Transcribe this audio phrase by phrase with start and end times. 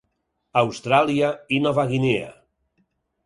[0.61, 2.31] Austràlia i Nova Guinea.